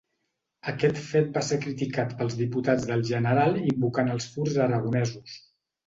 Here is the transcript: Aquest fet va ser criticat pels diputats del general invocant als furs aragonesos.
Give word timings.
Aquest 0.71 1.01
fet 1.09 1.29
va 1.35 1.43
ser 1.51 1.59
criticat 1.67 2.17
pels 2.23 2.39
diputats 2.41 2.89
del 2.95 3.07
general 3.13 3.63
invocant 3.69 4.13
als 4.17 4.31
furs 4.35 4.63
aragonesos. 4.69 5.43